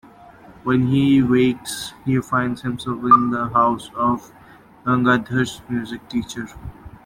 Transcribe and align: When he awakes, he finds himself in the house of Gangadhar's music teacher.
When 0.63 0.87
he 0.87 1.19
awakes, 1.19 1.93
he 2.05 2.19
finds 2.21 2.63
himself 2.63 3.03
in 3.03 3.29
the 3.29 3.49
house 3.49 3.91
of 3.95 4.31
Gangadhar's 4.83 5.61
music 5.69 6.09
teacher. 6.09 6.47